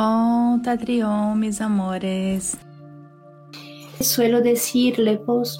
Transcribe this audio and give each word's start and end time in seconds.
Antatrión, 0.00 1.40
mis 1.40 1.60
amores. 1.60 2.56
Suelo 4.00 4.40
decirle, 4.40 5.16
pues, 5.18 5.58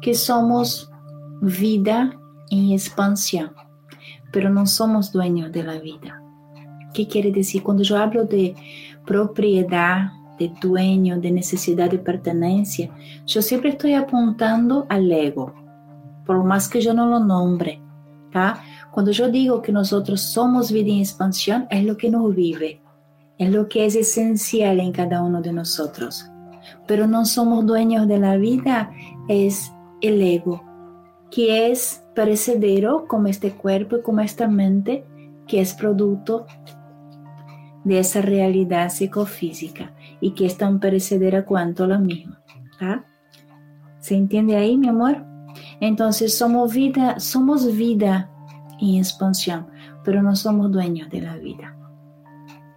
que 0.00 0.14
somos 0.14 0.90
vida 1.40 2.18
en 2.50 2.72
expansión, 2.72 3.52
pero 4.32 4.50
no 4.50 4.66
somos 4.66 5.12
dueños 5.12 5.52
de 5.52 5.62
la 5.62 5.78
vida. 5.78 6.20
¿Qué 6.92 7.06
quiere 7.06 7.30
decir? 7.30 7.62
Cuando 7.62 7.84
yo 7.84 7.96
hablo 7.96 8.24
de 8.24 8.56
propiedad, 9.06 10.10
de 10.36 10.52
dueño, 10.60 11.20
de 11.20 11.30
necesidad 11.30 11.88
de 11.88 12.00
pertenencia, 12.00 12.90
yo 13.26 13.42
siempre 13.42 13.70
estoy 13.70 13.94
apuntando 13.94 14.86
al 14.88 15.12
ego, 15.12 15.54
por 16.26 16.42
más 16.42 16.68
que 16.68 16.80
yo 16.80 16.92
no 16.94 17.06
lo 17.06 17.20
nombre. 17.20 17.80
¿tá? 18.32 18.60
Cuando 18.90 19.12
yo 19.12 19.28
digo 19.28 19.62
que 19.62 19.70
nosotros 19.70 20.20
somos 20.20 20.72
vida 20.72 20.90
en 20.90 20.98
expansión, 20.98 21.68
es 21.70 21.84
lo 21.84 21.96
que 21.96 22.10
nos 22.10 22.34
vive, 22.34 22.82
es 23.38 23.50
lo 23.50 23.68
que 23.68 23.86
es 23.86 23.94
esencial 23.94 24.80
en 24.80 24.92
cada 24.92 25.22
uno 25.22 25.40
de 25.40 25.52
nosotros. 25.52 26.30
Pero 26.86 27.06
no 27.06 27.24
somos 27.24 27.64
dueños 27.64 28.08
de 28.08 28.18
la 28.18 28.36
vida, 28.36 28.90
es 29.28 29.72
el 30.00 30.20
ego, 30.20 30.62
que 31.30 31.70
es 31.70 32.04
perecedero 32.14 33.06
como 33.06 33.28
este 33.28 33.52
cuerpo 33.52 33.98
y 33.98 34.02
como 34.02 34.20
esta 34.20 34.48
mente, 34.48 35.04
que 35.46 35.60
es 35.60 35.74
producto 35.74 36.46
de 37.84 38.00
esa 38.00 38.20
realidad 38.20 38.90
psicofísica 38.90 39.94
y 40.20 40.32
que 40.32 40.46
es 40.46 40.56
tan 40.58 40.80
perecedera 40.80 41.44
cuanto 41.44 41.86
la 41.86 41.98
misma. 41.98 42.42
¿Se 44.00 44.14
entiende 44.14 44.56
ahí, 44.56 44.76
mi 44.76 44.88
amor? 44.88 45.24
Entonces 45.80 46.36
somos 46.36 46.72
vida, 46.72 47.18
somos 47.18 47.74
vida 47.76 48.30
en 48.80 48.96
expansión, 48.96 49.66
pero 50.04 50.22
no 50.22 50.36
somos 50.36 50.70
dueños 50.70 51.08
de 51.10 51.20
la 51.20 51.36
vida. 51.36 51.76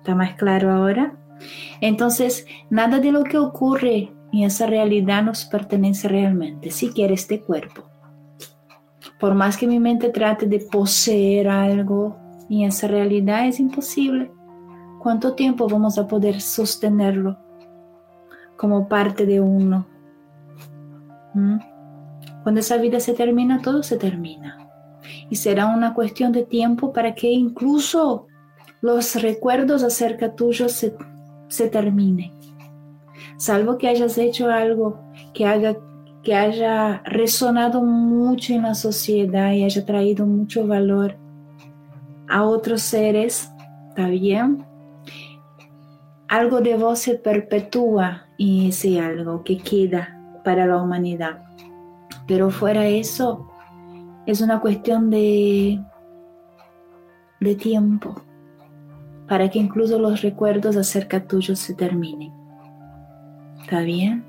¿Está 0.02 0.16
más 0.16 0.34
claro 0.34 0.72
ahora? 0.72 1.14
Entonces, 1.80 2.48
nada 2.72 2.98
de 2.98 3.12
lo 3.12 3.24
que 3.24 3.38
ocurre 3.38 4.12
en 4.34 4.44
esa 4.44 4.66
realidad 4.66 5.22
nos 5.22 5.46
pertenece 5.46 6.08
realmente, 6.08 6.72
siquiera 6.72 7.14
este 7.14 7.40
cuerpo. 7.40 7.84
Por 9.20 9.36
más 9.36 9.58
que 9.58 9.68
mi 9.68 9.80
mente 9.80 10.10
trate 10.10 10.48
de 10.48 10.58
poseer 10.58 11.50
algo 11.50 12.18
en 12.50 12.62
esa 12.62 12.88
realidad, 12.88 13.46
es 13.46 13.60
imposible. 13.60 14.32
¿Cuánto 14.98 15.36
tiempo 15.36 15.68
vamos 15.68 16.00
a 16.00 16.08
poder 16.08 16.42
sostenerlo 16.42 17.38
como 18.58 18.88
parte 18.88 19.28
de 19.28 19.40
uno? 19.40 19.86
¿Mm? 21.36 21.58
Cuando 22.42 22.60
esa 22.60 22.78
vida 22.78 23.00
se 23.00 23.14
termina, 23.14 23.62
todo 23.62 23.84
se 23.84 23.98
termina. 23.98 24.68
Y 25.30 25.36
será 25.36 25.68
una 25.68 25.94
cuestión 25.94 26.32
de 26.32 26.44
tiempo 26.44 26.92
para 26.92 27.14
que 27.14 27.30
incluso 27.30 28.26
los 28.82 29.16
recuerdos 29.22 29.84
acerca 29.84 30.36
tuyo 30.36 30.70
se, 30.70 30.96
se 31.48 31.70
terminen. 31.70 32.32
Salvo 33.38 33.78
que 33.78 33.88
hayas 33.88 34.18
hecho 34.18 34.50
algo 34.50 35.00
que, 35.34 35.46
haga, 35.46 35.78
que 36.24 36.36
haya 36.36 37.02
resonado 37.06 37.84
mucho 37.84 38.54
en 38.54 38.64
la 38.64 38.76
sociedad 38.76 39.52
y 39.54 39.64
haya 39.64 39.86
traído 39.86 40.26
mucho 40.26 40.68
valor 40.68 41.16
a 42.28 42.44
otros 42.44 42.82
seres, 42.82 43.50
¿está 43.90 44.08
bien? 44.08 44.66
algo 46.32 46.62
de 46.62 46.78
vos 46.78 47.00
se 47.00 47.16
perpetúa 47.16 48.28
en 48.40 48.68
ese 48.68 49.02
algo 49.02 49.44
que 49.44 49.58
queda 49.58 50.18
para 50.46 50.66
la 50.66 50.82
humanidad. 50.82 51.44
Pero 52.26 52.50
fuera 52.52 52.88
eso, 52.88 53.52
es 54.26 54.40
una 54.40 54.62
cuestión 54.62 55.10
de, 55.10 55.84
de 57.42 57.56
tiempo 57.56 58.22
para 59.32 59.50
que 59.50 59.60
incluso 59.60 59.98
los 59.98 60.22
recuerdos 60.22 60.76
acerca 60.76 61.26
tuyo 61.26 61.56
se 61.56 61.74
terminen. 61.74 62.34
¿Está 63.62 63.80
bien? 63.80 64.26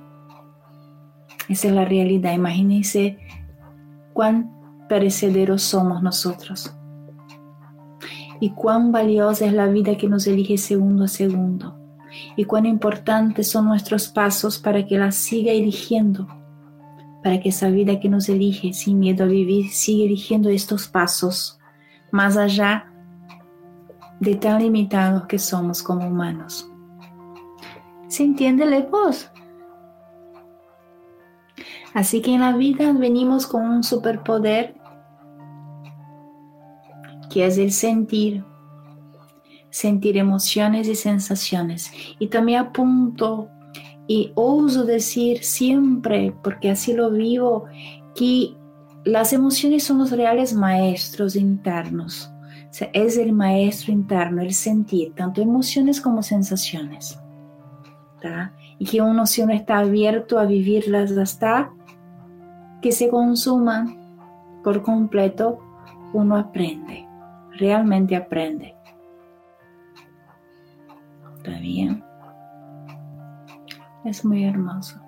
Esa 1.49 1.67
es 1.67 1.75
la 1.75 1.85
realidad. 1.85 2.33
Imagínense 2.35 3.19
cuán 4.13 4.53
perecederos 4.89 5.63
somos 5.63 6.05
nosotros 6.05 6.73
y 8.39 8.51
cuán 8.51 8.93
valiosa 8.93 9.45
es 9.45 9.53
la 9.53 9.67
vida 9.67 9.97
que 9.97 10.09
nos 10.09 10.29
elige 10.29 10.57
segundo 10.57 11.03
a 11.03 11.09
segundo 11.09 11.77
y 12.37 12.45
cuán 12.45 12.65
importantes 12.65 13.51
son 13.51 13.65
nuestros 13.65 14.07
pasos 14.07 14.61
para 14.61 14.87
que 14.87 14.99
la 14.99 15.11
siga 15.11 15.51
eligiendo, 15.51 16.29
para 17.25 17.41
que 17.41 17.49
esa 17.49 17.71
vida 17.71 17.99
que 17.99 18.09
nos 18.09 18.29
elige 18.29 18.73
sin 18.73 19.01
miedo 19.01 19.25
a 19.25 19.27
vivir 19.27 19.69
siga 19.71 20.05
eligiendo 20.05 20.49
estos 20.49 20.87
pasos, 20.87 21.59
más 22.13 22.37
allá 22.37 22.92
de 24.23 24.37
tan 24.37 24.63
limitados 24.63 25.27
que 25.27 25.37
somos 25.37 25.83
como 25.83 26.07
humanos. 26.07 26.71
¿Se 28.07 28.23
entiende, 28.23 28.65
Lepos? 28.65 29.29
Así 31.93 32.23
que 32.23 32.33
en 32.33 32.43
la 32.43 32.53
vida 32.53 32.93
venimos 32.93 33.49
con 33.49 33.69
un 33.69 33.83
superpoder 33.83 34.77
que 37.31 37.47
es 37.47 37.59
el 37.59 37.73
sentir, 37.73 38.45
sentir 39.71 40.17
emociones 40.17 40.87
y 40.87 40.95
sensaciones. 40.95 41.91
Y 42.21 42.29
también 42.29 42.61
apunto 42.61 43.49
y 44.07 44.31
ouso 44.37 44.85
decir 44.85 45.43
siempre, 45.43 46.33
porque 46.45 46.71
así 46.71 46.93
lo 46.93 47.11
vivo, 47.11 47.65
que 48.15 48.55
las 49.05 49.33
emociones 49.33 49.83
son 49.83 49.99
los 49.99 50.13
reales 50.13 50.55
maestros 50.55 51.35
internos. 51.35 52.32
Es 52.93 53.17
el 53.19 53.33
maestro 53.33 53.93
interno, 53.93 54.43
el 54.43 54.55
sentir, 54.55 55.15
tanto 55.15 55.43
emociones 55.43 56.01
como 56.01 56.23
sensaciones. 56.23 57.19
Y 58.79 58.87
que 58.87 59.01
uno, 59.01 59.27
si 59.27 59.43
uno 59.43 59.53
está 59.53 59.79
abierto 59.79 60.39
a 60.39 60.45
vivirlas 60.45 61.13
hasta 61.13 61.73
que 62.81 62.93
se 62.93 63.09
consuman 63.09 63.99
por 64.63 64.83
completo, 64.83 65.59
uno 66.13 66.37
aprende, 66.37 67.07
realmente 67.59 68.17
aprende. 68.17 68.75
Está 71.39 71.59
bien. 71.59 72.05
Es 74.05 74.25
muy 74.25 74.45
hermoso. 74.45 75.01